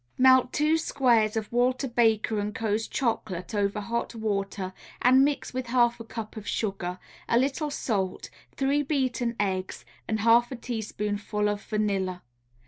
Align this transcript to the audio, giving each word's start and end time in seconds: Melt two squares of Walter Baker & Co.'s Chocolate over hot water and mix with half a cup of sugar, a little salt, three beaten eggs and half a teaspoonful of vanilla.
Melt 0.17 0.51
two 0.51 0.79
squares 0.79 1.37
of 1.37 1.51
Walter 1.51 1.87
Baker 1.87 2.51
& 2.51 2.53
Co.'s 2.55 2.87
Chocolate 2.87 3.53
over 3.53 3.79
hot 3.79 4.15
water 4.15 4.73
and 4.99 5.23
mix 5.23 5.53
with 5.53 5.67
half 5.67 5.99
a 5.99 6.03
cup 6.03 6.35
of 6.35 6.47
sugar, 6.47 6.97
a 7.29 7.37
little 7.37 7.69
salt, 7.69 8.31
three 8.55 8.81
beaten 8.81 9.35
eggs 9.39 9.85
and 10.07 10.21
half 10.21 10.51
a 10.51 10.55
teaspoonful 10.55 11.47
of 11.47 11.61
vanilla. 11.61 12.23